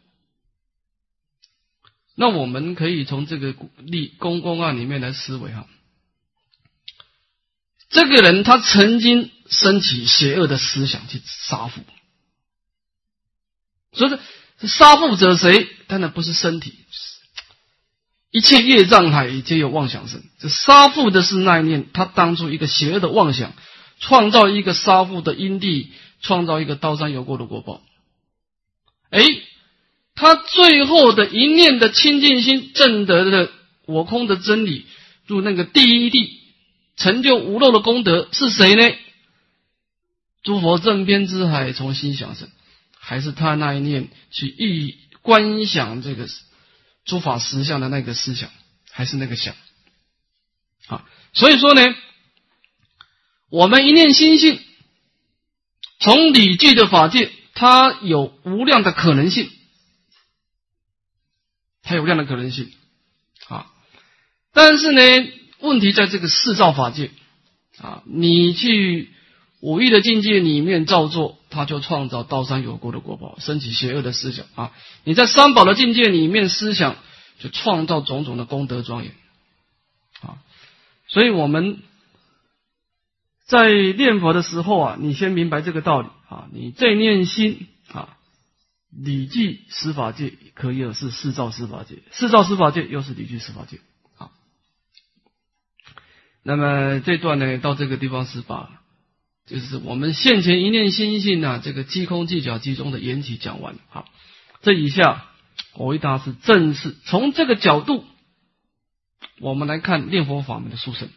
[2.16, 5.68] 那我们可以从这个立公公案里面来思维哈，
[7.90, 11.82] 这个人他曾经升起邪恶的思想去杀父，
[13.92, 14.18] 所以说
[14.66, 15.68] 杀父者谁？
[15.86, 16.74] 当然不是身体，
[18.30, 20.24] 一切业障海皆有妄想生。
[20.40, 23.52] 这杀父的是那一念，他当初一个邪恶的妄想。
[23.98, 27.80] 创造一个杀父的因地，创造一个刀山油锅的果报。
[29.08, 29.22] 哎，
[30.16, 33.52] 他最后的一念的清净心证得的
[33.84, 34.86] 我空的真理，
[35.26, 36.40] 入那个第一地，
[36.96, 38.96] 成就无漏的功德是谁呢？
[40.42, 42.48] 诸佛正边之海从心想生，
[42.98, 46.26] 还是他那一念去意观想这个
[47.04, 48.50] 诸法实相的那个思想，
[48.90, 49.54] 还是那个想？
[50.88, 51.82] 啊，所以说呢。
[53.48, 54.58] 我们一念心性，
[56.00, 59.48] 从理具的法界，它有无量的可能性，
[61.86, 62.70] 它有这样的可能性，
[63.48, 63.72] 啊！
[64.52, 65.00] 但是呢，
[65.60, 67.10] 问题在这个四造法界，
[67.78, 69.08] 啊，你去
[69.60, 74.72] 五欲的境界里面造作，它就创造道三有过的果报，升起邪恶的思想啊！
[75.04, 76.96] 你在三宝的境界里面思想，
[77.38, 79.14] 就创造种种的功德庄严，
[80.20, 80.42] 啊！
[81.08, 81.78] 所以我们。
[83.48, 86.48] 在念佛的时候啊，你先明白这个道理啊。
[86.52, 88.16] 你在念心啊，
[88.90, 93.78] 礼记司法界可以是四照司法界，四照司法界又是理具司法界
[94.16, 94.30] 啊。
[96.42, 98.80] 那么这段呢，到这个地方是把，
[99.46, 104.08] 就是我们现前一念心性啊，这个机空技巧集中的缘起讲完好，
[104.62, 105.26] 这以下
[105.74, 108.04] 我为大师正式从这个角度，
[109.38, 111.08] 我们来看念佛法门的殊胜。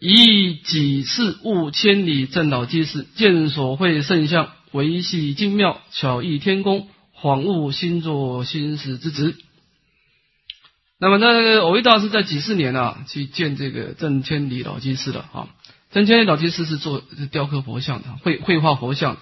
[0.00, 9.36] 以几事悟千里正道机事，见所会圣相，维系精妙，巧异天工，恍悟心作心识之职。
[10.98, 15.48] 那么，那个偶一大师在几四年啊，去见这个郑千里老居士了啊。
[15.92, 19.16] 郑千里老居士是做雕刻佛像的，绘绘画佛像，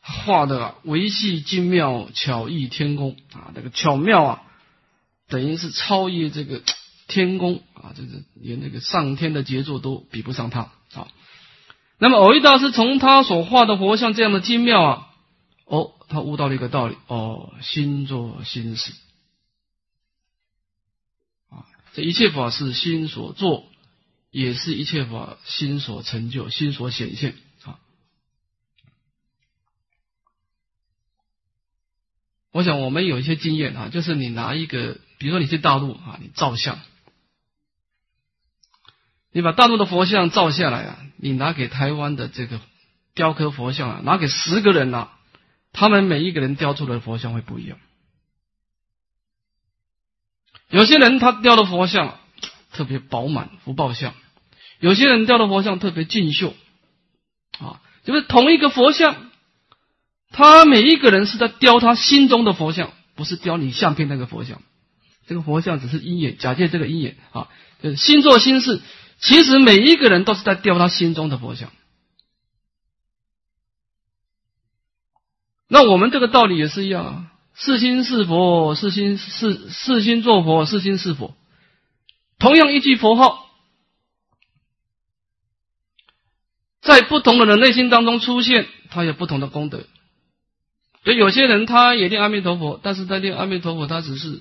[0.00, 4.42] 画的维系精妙，巧异天工啊，这个巧妙啊，
[5.28, 6.62] 等于是超越这个。
[7.10, 11.08] 天宫啊，这是连这个上天的杰作都比不上他啊。
[12.00, 15.08] 那么，偶一大师从他所画的佛像这样的精妙啊，
[15.64, 18.92] 哦，他悟到了一个道理哦，心作心事
[21.50, 23.64] 啊，这一切法是心所做，
[24.30, 27.34] 也是一切法心所成就、心所显现
[27.64, 27.80] 啊。
[32.52, 36.78] 我想我们有一些经验啊，就是你拿一个，比如说你去大陆啊，你照相。
[39.32, 42.60] 你把大陆的佛像照下来啊，你拿给台湾的这个
[43.14, 45.12] 雕刻佛像啊，拿给十个人啊，
[45.72, 47.78] 他们每一个人雕出来的佛像会不一样。
[50.70, 52.18] 有些人他雕的佛像
[52.72, 54.12] 特别饱满，福报像；
[54.80, 56.54] 有些人雕的佛像特别俊秀，
[57.58, 59.30] 啊，就是同一个佛像，
[60.30, 64.62] 他每一个人是在雕他心中的佛像，不是雕你相片那个佛像。
[65.26, 67.48] 这个佛像只是鹰眼，假借这个鹰眼啊，
[67.82, 68.80] 就是心做心事。
[69.20, 71.70] 其实每一个人都是在雕他心中的佛像。
[75.68, 77.32] 那我们这个道理也是一样啊。
[77.54, 81.36] 是心是佛，是心是是心做佛，是心是佛。
[82.38, 83.50] 同样一句佛号，
[86.80, 89.84] 在不同的人内心当中出现，他有不同的功德。
[91.02, 94.40] 就有些人他也念阿弥陀佛，但是在念阿弥陀佛，他只是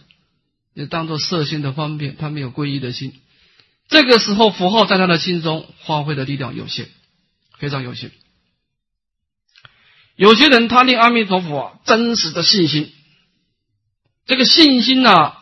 [0.75, 3.19] 也当做色心的方便，他没有皈依的心。
[3.87, 6.89] 这个时候，符号在他的心中发挥的力量有限，
[7.57, 8.11] 非常有限。
[10.15, 12.91] 有些人他念阿弥陀佛啊，真实的信心。
[14.25, 15.37] 这个信心呢，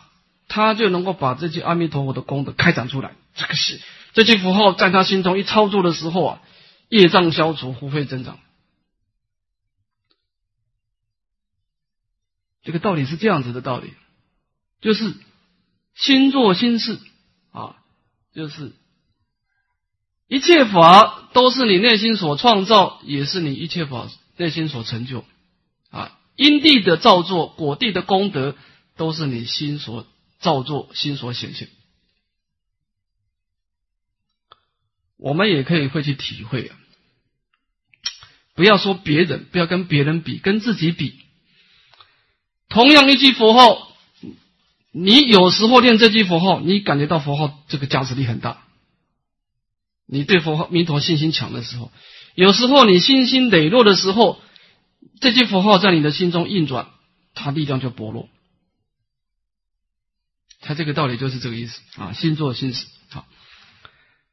[0.48, 3.16] 他就能够把这句阿弥陀佛的功德开展出来。
[3.34, 3.80] 这个是
[4.12, 6.42] 这句符号在他心中一操作的时候啊，
[6.88, 8.38] 业障消除，福慧增长。
[12.62, 13.94] 这个道理是这样子的道理，
[14.80, 15.14] 就是
[15.94, 16.98] 心做心事
[17.52, 17.76] 啊，
[18.36, 18.72] 就是
[20.28, 25.24] 一切法都是你内心所创造，也是你一切法内心所成就
[25.90, 26.16] 啊。
[26.36, 28.54] 因地的造作，果地的功德。
[28.98, 30.06] 都是你心所
[30.38, 31.68] 造作，心所显现。
[35.18, 36.78] 我们也可以会去体会啊，
[38.54, 41.20] 不要说别人，不要跟别人比，跟自己比。
[42.70, 43.85] 同样一句佛号，
[44.98, 48.62] 你有时候念这句佛号，你感觉到佛号这个加持力很大。
[50.06, 51.92] 你对佛号弥陀信心强的时候，
[52.34, 54.40] 有时候你信心羸弱的时候，
[55.20, 56.88] 这句佛号在你的心中运转，
[57.34, 58.30] 它力量就薄弱。
[60.62, 62.86] 他这个道理就是这个意思啊，心作心死。
[63.10, 63.26] 好，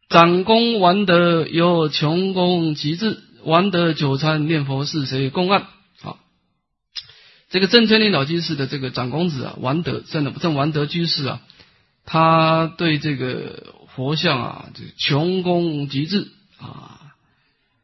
[0.08, 5.68] 长功完德有穷功极致，完德久参念佛是谁公案？
[7.54, 11.42] 这个正千里老居士的这个长公子啊，王德正的正王德居士啊，
[12.04, 17.00] 他对这个佛像啊，这个穷功极致啊，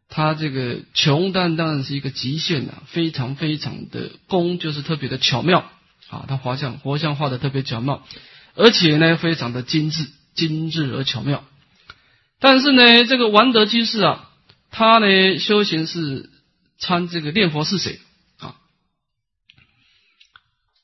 [0.10, 5.70] 他这个穷但当然是一个极限啊，非常非常的功就是特别的巧妙
[6.10, 8.04] 啊，他画像佛像画的特别巧妙。
[8.56, 11.44] 而且呢，非常的精致、精致而巧妙。
[12.40, 14.32] 但是呢，这个王德居士啊，
[14.72, 16.28] 他呢修行是
[16.80, 18.00] 参这个念佛是谁？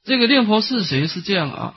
[0.06, 1.76] 这个念佛是谁是这样啊？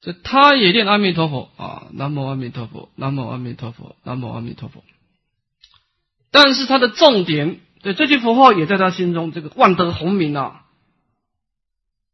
[0.00, 4.82] 这他也念阿弥陀佛啊，南无阿弥陀佛，南无阿弥陀佛，南无阿弥陀佛。
[6.32, 10.64] 但是他的重点，对这句佛号也在他心中，这个万德洪名啊。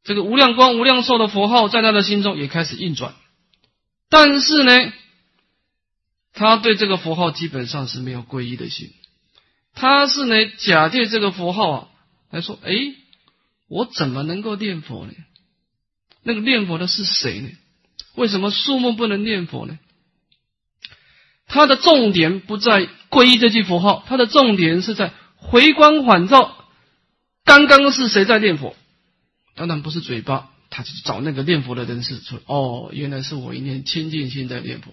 [0.05, 3.15] 这个无量光、无量寿的佛号在他的心中也开始运转，
[4.09, 4.93] 但是呢，
[6.33, 8.91] 他对这个佛号基本上是没有皈依的心，
[9.75, 11.89] 他是呢假借这个佛号啊
[12.31, 12.73] 来说：“哎，
[13.69, 15.13] 我怎么能够念佛呢？
[16.23, 17.51] 那个念佛的是谁呢？
[18.15, 19.79] 为什么树木不能念佛呢？”
[21.47, 26.67] 他的重点不在皈依这句佛号，他的重点是在回光返照，
[27.45, 28.77] 刚刚是谁在念佛？
[29.55, 34.93] 当然不是嘴巴，他去找那个念佛的人士说：“哦，原来是我一念清净心在念佛。”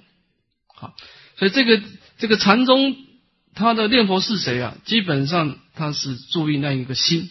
[0.73, 0.95] 好，
[1.37, 1.81] 所以这个
[2.17, 2.95] 这个禅宗
[3.53, 4.77] 他的念佛是谁啊？
[4.85, 7.29] 基本上他是注意那一个心，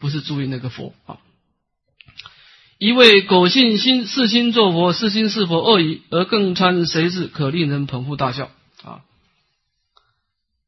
[0.00, 1.18] 不是注意那个佛啊。
[2.78, 8.50] 一位苟信心是心作佛，是心是佛恶已，而更参谁是可令人捧腹大笑
[8.82, 9.04] 啊？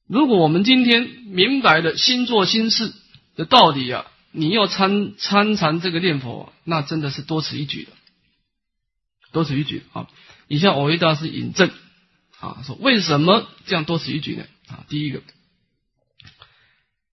[0.07, 2.93] 如果我们今天明白了心做心事
[3.35, 4.07] 的道理啊。
[4.35, 7.91] 你要参参禅这个念佛，那真的是多此一举的，
[9.31, 10.09] 多此一举啊！
[10.49, 11.71] 以下我为大师引证
[12.41, 14.47] 啊，说为什么这样多此一举呢？
[14.69, 15.21] 啊，第一个，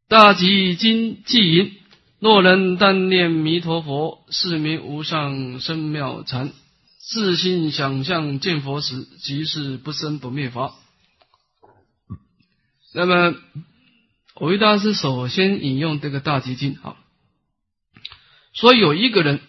[0.08, 1.76] 大吉经记云：
[2.20, 6.50] 若人但念弥陀佛，是名无上深妙禅；
[7.00, 10.74] 自信想象见佛时，即是不生不灭法。
[12.94, 13.36] 那么，
[14.42, 16.98] 维大师首先引用这个大吉经啊。
[18.54, 19.40] 说有一个人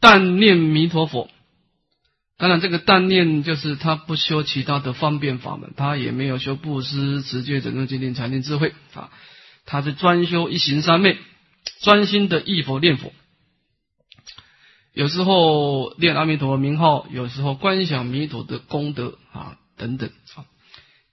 [0.00, 1.28] 但念弥陀佛，
[2.38, 9.10] 当然这个但念就是他不修其他的方便法门，他也没有修布施、持戒、整顿、精进、禅定、智慧啊，
[9.66, 11.18] 他是专修一行三昧，
[11.80, 13.12] 专心的忆佛念佛。
[14.92, 20.46] 有时候念阿弥陀佛名号，有时候观想弥陀的功德啊，等等啊。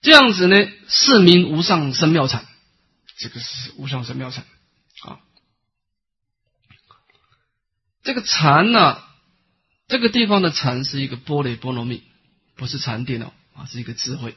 [0.02, 0.56] 这样子呢，
[0.88, 2.46] 是名无上生妙禅，
[3.18, 4.46] 这个是无上生妙禅
[5.04, 5.20] 啊。
[8.04, 9.02] 这个禅呢，
[9.88, 12.04] 这个地方的禅是一个波雷波罗蜜，
[12.56, 14.36] 不是禅定哦啊，是一个智慧。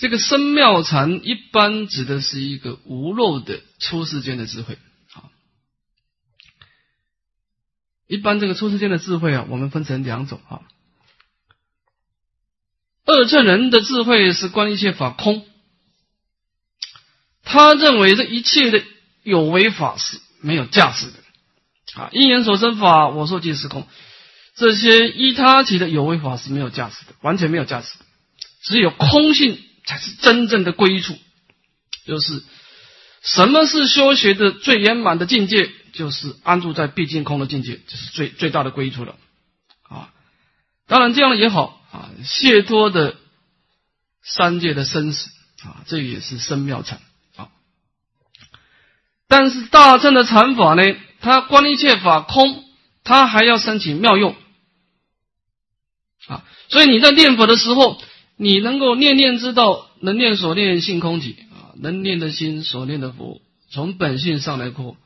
[0.00, 4.78] 这个生妙禅一般指的是一个无漏的出世间的智慧。
[5.12, 5.28] 啊。
[8.06, 10.62] 一般这个出世间的智慧啊，我们分成两种啊。
[13.04, 15.44] 二乘人的智慧是观一切法空，
[17.42, 18.82] 他认为这一切的
[19.22, 22.00] 有为法是没有价值的。
[22.00, 23.86] 啊，因缘所生法，我说即是空，
[24.54, 28.04] 这些依他起的有为法是没有价值的，完全没有价值的，
[28.62, 29.60] 只有空性
[29.90, 31.18] 才是真正的归处。
[32.06, 32.44] 就是
[33.22, 39.16] 什么是修学的最圆满的境界，就是安住在毕竟空的境界，这是最最大的归处了
[39.82, 40.12] 啊。
[40.86, 41.78] 当然这样也好。
[41.90, 43.16] 啊，解脱的
[44.22, 45.28] 三界的生死
[45.64, 47.00] 啊，这也是生妙禅
[47.34, 47.48] 啊。
[49.26, 50.84] 但是大乘的禅法呢，
[51.20, 52.64] 它观一切法空，
[53.02, 54.36] 它还要申请妙用
[56.28, 56.44] 啊。
[56.68, 58.00] 所以你在念佛的时候，
[58.42, 64.96] 你能够念念知道，能念所念性空体啊，能念的心所念的佛，从本性上来过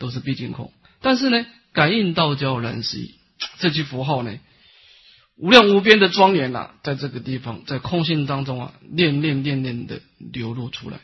[0.00, 0.72] 都是毕竟空。
[1.00, 3.14] 但是呢，感应道交难思议
[3.60, 4.36] 这句符号呢。
[5.36, 10.98] 无量无边的庄严呐，在这个地方，在空性当中啊，念念念念的流露出来。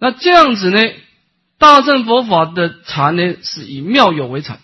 [0.00, 0.80] 那这样子呢，
[1.58, 4.58] 大乘佛法的禅呢，是以妙有为禅。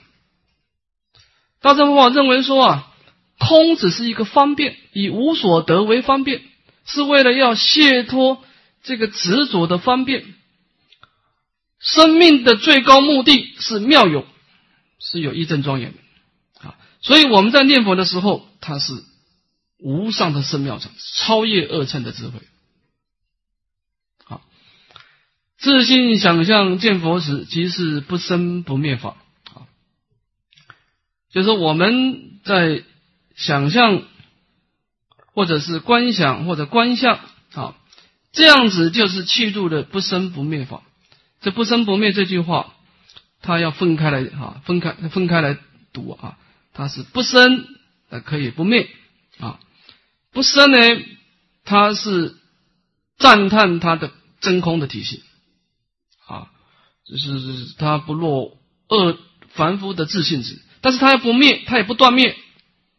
[1.60, 2.92] 大乘佛法认为说啊，
[3.38, 6.42] 空只是一个方便，以无所得为方便，
[6.84, 8.42] 是为了要解脱
[8.82, 10.34] 这个执着的方便。
[11.78, 14.26] 生命的最高目的是妙有，
[14.98, 15.98] 是有一正庄严的。
[17.02, 19.04] 所以我们在念佛的时候，它是
[19.78, 22.40] 无上的圣妙禅，超越二乘的智慧。
[24.24, 24.42] 好，
[25.58, 29.16] 自信想象见佛时，即是不生不灭法。
[29.54, 29.68] 啊，
[31.30, 32.82] 就是我们在
[33.36, 34.02] 想象，
[35.32, 37.20] 或者是观想，或者观相，
[37.52, 37.76] 啊，
[38.32, 40.82] 这样子就是气度的不生不灭法。
[41.40, 42.74] 这不生不灭这句话，
[43.42, 45.56] 它要分开来，哈，分开分开来
[45.92, 46.38] 读啊。
[46.72, 47.66] 它是不生，
[48.10, 48.88] 呃，可以不灭
[49.38, 49.60] 啊。
[50.32, 50.78] 不生呢，
[51.64, 52.36] 它是
[53.18, 54.10] 赞叹它的
[54.40, 55.22] 真空的体系
[56.26, 56.48] 啊，
[57.06, 58.58] 就是它不落
[58.88, 59.18] 恶
[59.50, 62.36] 凡夫的自信值，但是它要不灭，它也不断灭，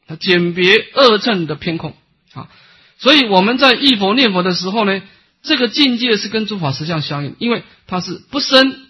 [0.07, 1.95] 他简别恶正的偏空
[2.33, 2.49] 啊。
[2.97, 5.01] 所以我们在忆佛念佛的时候呢，
[5.43, 8.87] 这个境界是跟诸法实相相应，因为它是不生，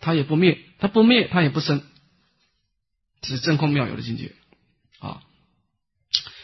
[0.00, 1.82] 它也不灭，它不灭，它也不生。
[3.26, 4.32] 是真空妙有的境界
[4.98, 5.22] 啊，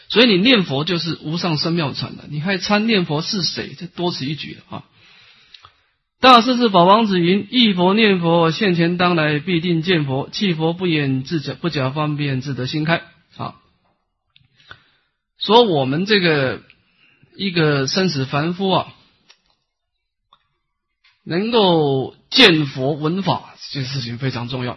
[0.09, 3.75] 所以你念佛就是无上生妙禅的，你还参念佛是谁？
[3.77, 4.83] 这多此一举了啊！
[6.19, 10.27] 大势至宝王子云：忆佛念佛，现前当来必定见佛。
[10.31, 13.03] 弃佛不言自假不假方便，自得心开！
[15.41, 16.61] 说我们这个
[17.35, 18.93] 一个生死凡夫啊，
[21.23, 24.73] 能够见佛闻法，这件事情非常重要。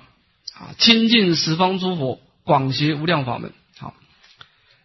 [0.55, 3.53] 啊，亲近十方诸佛，广学无量法门。
[3.77, 3.95] 好，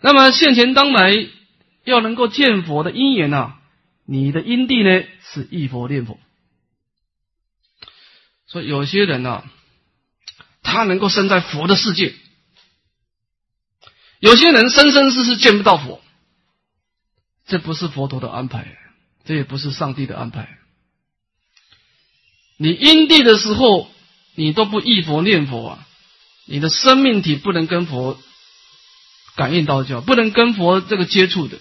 [0.02, 1.14] 那么现前当来
[1.86, 3.54] 要能够见佛的因缘呢？
[4.06, 6.20] 你的因地呢是忆佛念佛。
[8.48, 9.44] 所以有些人呢，
[10.62, 12.16] 他能够生在佛的世界；
[14.20, 16.01] 有些人生生世世见不到佛。
[17.47, 18.78] 这不是佛陀的安排，
[19.26, 20.49] 这也不是上帝的安排。
[22.57, 23.89] 你因地的时候。
[24.36, 25.88] 你都不忆佛念佛啊，
[26.45, 28.17] 你的生命体不能跟佛
[29.36, 31.57] 感应道交，不能跟佛这个接触的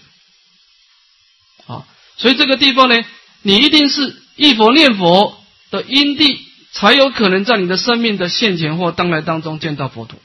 [1.67, 1.85] 啊，
[2.15, 3.03] 所以这个地方呢，
[3.41, 5.37] 你一定是忆佛念佛
[5.71, 6.39] 的因地，
[6.71, 10.17] 才有可能在你的生命的现前或当来当中见到佛陀。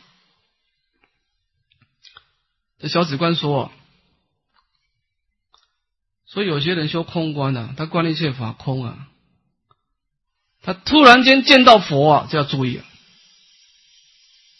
[2.88, 3.70] 小指观说，
[6.26, 9.08] 所以有些人修空观呢，他观一切法空啊。
[10.62, 12.84] 他突然间见到佛啊，就要注意了，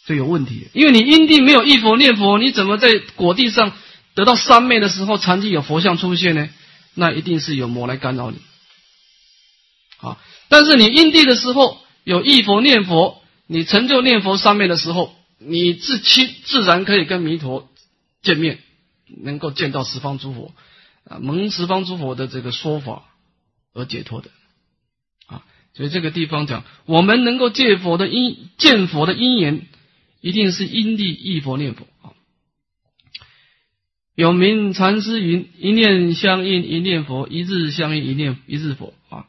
[0.05, 0.67] 这有问题。
[0.73, 3.71] 因为你因地没有忆佛念佛，你怎么在果地上
[4.13, 6.47] 得到三昧的时候，禅机有佛像出现呢？
[6.93, 8.37] 那一定是有魔来干扰你。
[9.97, 10.17] 啊，
[10.47, 17.67] 但是你因地的时候有忆佛念佛，你成就念佛三昧的时候，你自亲自然可以跟弥陀
[18.25, 18.59] 见面，
[19.07, 20.53] 能够见到十方诸佛
[21.07, 23.03] 啊，蒙十方诸佛的这个说法
[23.73, 24.31] 而解脱的
[25.27, 25.45] 啊。
[25.73, 29.67] 所以这个地方讲，我们能够见佛的因见佛的因缘，
[30.21, 32.11] 一定是因地一佛念佛啊。
[34.15, 39.27] 有名禅师云：“一念相应一念佛，一日相应一念一日佛。”啊，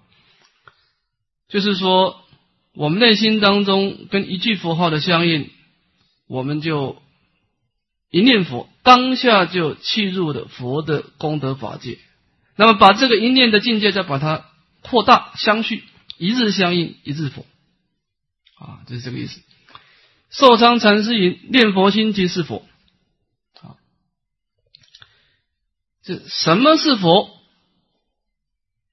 [1.48, 2.22] 就是说，
[2.72, 5.50] 我们内心当中跟一句佛号的相应，
[6.28, 7.02] 我们就
[8.10, 11.98] 一念佛，当下就契入了佛的功德法界。
[12.54, 14.46] 那么，把这个一念的境界再把它
[14.80, 15.84] 扩大相续，
[16.16, 17.44] 一日相应一日佛。
[18.58, 19.42] 啊，就是这个意思。
[20.30, 22.64] 寿昌禅师云：“念佛心即是佛。”
[23.60, 23.76] 啊
[26.02, 27.30] 这什么是佛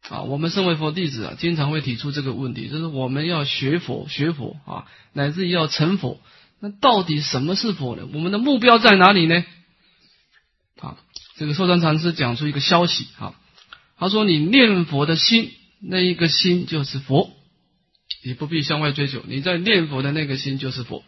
[0.09, 0.23] 啊？
[0.23, 6.19] 我们身为佛弟子啊，经常会提出这个问题，就是我们要学佛、学佛啊，乃至于要成佛。
[6.63, 8.07] 那到底什么是佛呢？
[8.13, 9.43] 我们的目标在哪里呢？
[10.79, 10.97] 啊，
[11.35, 13.35] 这个寿山禅师讲出一个消息啊，
[13.97, 15.51] 他说：“你念佛的心，
[15.81, 17.31] 那一个心就是佛，
[18.23, 21.03] 你不必向外追求，你在念佛的那个心就是佛。”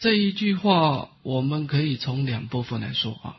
[0.00, 3.36] 这一句话，我们可以从两部分来说啊。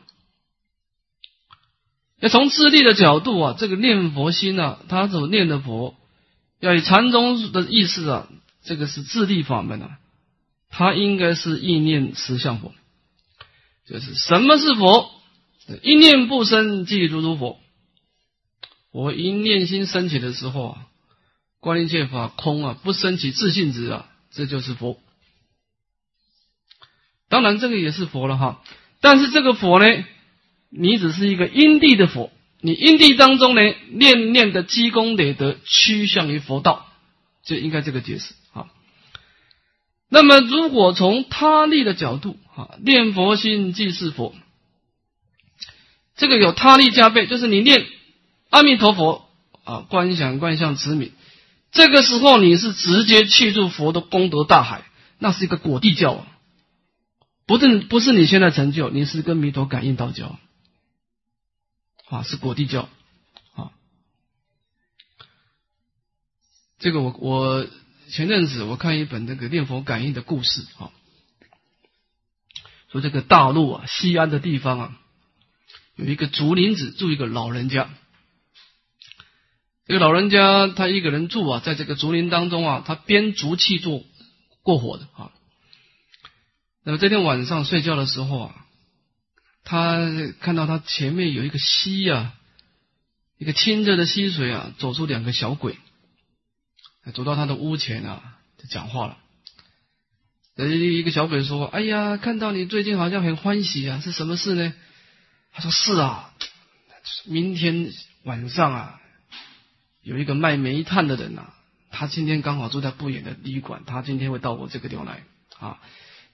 [2.20, 5.96] 要从自力的角度啊，这个念佛心啊，他所念的佛，
[6.60, 8.28] 要以禅宗的意思啊，
[8.64, 9.98] 这个是自利法门啊，
[10.70, 12.72] 他应该是意念实相佛，
[13.86, 15.10] 就是什么是佛？
[15.82, 17.58] 一念不生，即如如佛。
[18.90, 20.86] 我一念心升起的时候啊，
[21.60, 24.98] 观一切法空啊，不升起自信值啊，这就是佛。
[27.28, 28.62] 当然，这个也是佛了哈，
[29.00, 30.04] 但是这个佛呢？
[30.68, 33.60] 你只是一个因地的佛，你因地当中呢，
[33.90, 36.86] 念念的积功累德趋向于佛道，
[37.44, 38.34] 就应该这个解释。
[40.14, 44.34] 那么，如果从他力的角度啊，念佛心即是佛，
[46.16, 47.86] 这个有他力加倍，就是你念
[48.50, 49.26] 阿弥陀佛
[49.64, 51.12] 啊，观想观相持名，
[51.70, 54.84] 这个时候你是直接去入佛的功德大海，
[55.18, 56.12] 那是一个果地教。
[56.12, 56.26] 啊，
[57.46, 60.38] 不是不是你现在成就，你是跟弥陀感应道交。
[62.10, 62.90] 啊，是果地教，
[63.54, 63.72] 啊，
[66.78, 67.66] 这个我我
[68.12, 70.92] 前阵子我看一本那个念佛感应的故事啊，
[72.90, 75.00] 说这个大陆啊西安的地方啊，
[75.96, 77.88] 有一个竹林子住一个老人家，
[79.86, 84.04] 这个老人家他一个人住啊，在这个竹林当中啊，他编竹器做
[84.62, 85.32] 过火的啊，
[86.84, 88.54] 那么这天晚上睡觉的时候啊。
[89.64, 89.96] 他
[90.40, 92.34] 看到他前面有一个溪啊，
[93.38, 95.78] 一个清澈的溪水啊，走出两个小鬼，
[97.10, 99.18] 走到他的屋前啊，就讲话了。
[100.56, 104.72] 一个小鬼说：“哎呀，看到你最近好像很欢喜啊，是什么事呢？”
[105.52, 106.32] 他说：“是啊，
[107.24, 107.90] 明天
[108.22, 109.00] 晚上啊，
[110.02, 111.52] 有一个卖煤炭的人呐，
[111.90, 115.24] 他今天刚好住在不远的旅馆，他今天会到我这个地方来
[115.58, 115.78] 啊，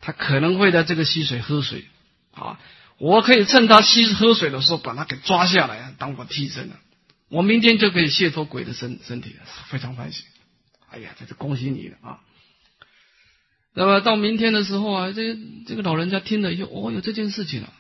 [0.01, 1.87] 他可能会在这个溪水喝水
[2.33, 2.61] 啊。”
[2.99, 6.75] 我可以趁他吸喝水的时候把他给抓下来，当我替身了。
[7.29, 10.25] 我明天就可以卸脱鬼的身身体了，非常欢喜。
[10.91, 12.21] 哎呀，这是恭喜你了啊！
[13.75, 15.37] 那么到明天的时候啊，这
[15.67, 17.73] 这个老人家听了以后，哦，有这件事情了。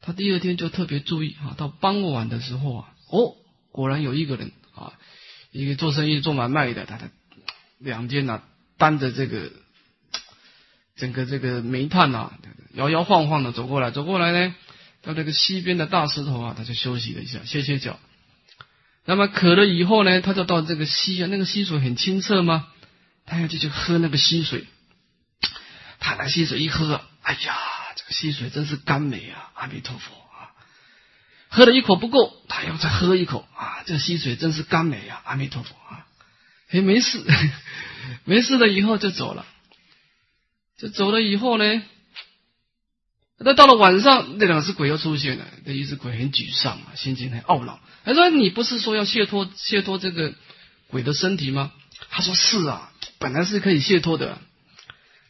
[0.00, 3.36] 他第二天就特别注意啊，到傍晚的时候啊，哦，
[3.70, 4.92] 果然有一个人啊，
[5.50, 7.10] 一个做生意做买卖的，他的
[7.78, 8.42] 两肩呐
[8.78, 9.50] 担着这个。
[10.94, 12.32] 整个这个煤炭呐，
[12.74, 14.54] 摇摇晃晃的走过来，走过来呢，
[15.00, 17.98] 到这个西边的大石头啊，他就休息了一下，歇歇脚。
[19.04, 22.68] 那么渴了以后呢，他就到这个溪啊，那个溪水很清澈吗？
[23.26, 24.66] 他要就去喝那个溪水。
[25.98, 27.56] 他那溪水一喝，哎呀，
[27.96, 29.50] 这个溪水真是甘美啊！
[29.54, 30.50] 阿弥陀佛啊！
[31.48, 33.82] 喝了一口不够，他要再喝一口啊！
[33.86, 35.22] 这溪水真是甘美啊！
[35.24, 36.06] 阿弥陀佛啊！
[36.70, 37.24] 哎，没事，
[38.24, 39.46] 没事了，以后就走了。
[40.78, 41.82] 这走了以后呢，
[43.44, 45.44] 那到了晚上，那两只鬼又出现了。
[45.64, 47.80] 那一只鬼很沮丧啊，心情很懊恼。
[48.04, 50.32] 他说：“你不是说要卸脱卸脱这个
[50.88, 51.72] 鬼的身体吗？”
[52.10, 54.38] 他说：“是啊，本来是可以卸脱的，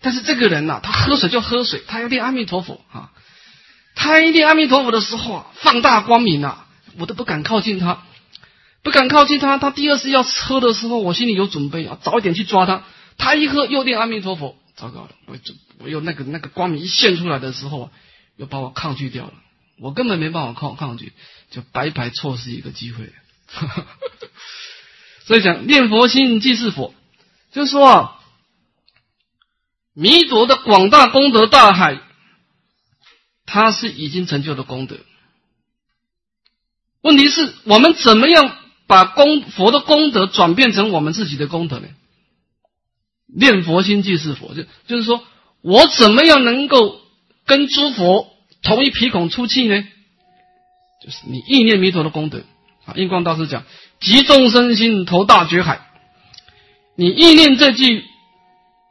[0.01, 3.11] 但是这个人呐，他喝水就喝水，他要念阿弥陀佛啊。
[3.95, 6.67] 他一念阿弥陀佛的时候啊，放大光明啊，
[6.99, 8.03] 我都不敢靠近他，
[8.83, 9.59] 不敢靠近他。
[9.59, 12.85] 他第二次要喝的时候，我心里有准备啊，早一点去抓他。
[13.19, 15.11] 他一喝又念阿弥陀佛。”糟糕了！
[15.27, 17.91] 我就我又那个那个光明一现出来的时候，
[18.37, 19.35] 又把我抗拒掉了。
[19.79, 21.13] 我根本没办法抗抗拒，
[21.51, 23.13] 就白白错失一个机会。
[25.27, 26.95] 所以讲念佛心即是佛，
[27.53, 28.21] 就是说啊，
[29.93, 32.01] 弥陀的广大功德大海，
[33.45, 34.97] 他是已经成就的功德。
[37.03, 38.57] 问题是我们怎么样
[38.87, 41.89] 把功佛的功德转变成我们自己的功德呢？
[43.35, 45.23] 念佛心即是佛，就就是说
[45.63, 47.01] 我怎么样能够
[47.47, 48.29] 跟诸佛
[48.63, 49.83] 同一鼻孔出气呢？
[51.05, 52.43] 就是你意念弥陀的功德
[52.85, 52.95] 啊。
[52.95, 53.65] 印光大师讲：
[54.01, 55.81] 集众生心，投大觉海。
[56.95, 58.05] 你意念这句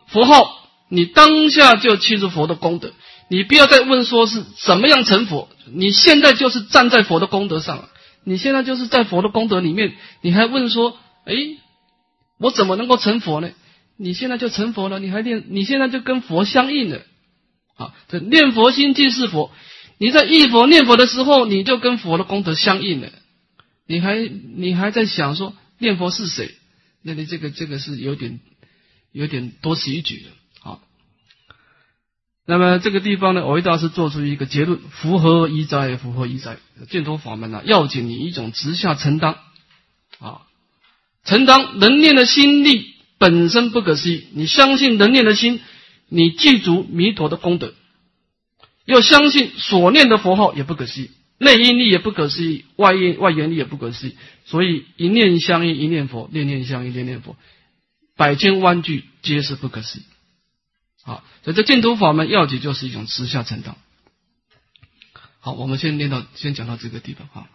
[0.07, 2.91] 佛号，你当下就记住佛的功德。
[3.29, 7.87] 你不要再问说是怎么样成佛，你现在就是站在佛的功德上了。
[8.25, 11.33] 你现在就是在佛的功德里面，你还问说：哎，
[12.37, 13.51] 我怎么能够成佛呢？
[14.03, 17.01] 你现在就成佛了，你还念，你现在就跟佛相应了。
[17.75, 19.51] 啊，这念佛心即是佛。
[19.99, 23.09] 你在忆佛念佛的时候，你就跟佛的功德相应了。
[23.85, 24.17] 你还
[24.55, 26.55] 你还在想说念佛是谁？
[27.03, 28.39] 那你这个这个是有点
[29.11, 30.79] 有点多此一举的啊。
[32.47, 36.57] 那么这个地方呢，我一大师做出一个结论：符合一哉，符合一哉。
[36.89, 39.37] 净土法门呢，要紧你一种直下承当
[40.19, 40.41] 啊，
[41.23, 42.90] 承当能念的心力
[43.21, 44.25] 本身不可思议。
[44.33, 45.59] 你相信能念的心，
[46.09, 47.75] 你记住弥陀的功德，
[48.85, 54.17] 又相信所念的佛号也不可思议，内因力也不可思议，外因外缘力也不可思议。
[54.45, 57.35] 所以一念相应一念佛，念念相应念念佛，
[58.17, 60.01] 百千万句皆是不可思议。
[61.03, 63.77] 好，所以这净土法门要诀就是一种持下承当。
[65.41, 67.47] 好，我们先念到，先讲到这个地方哈。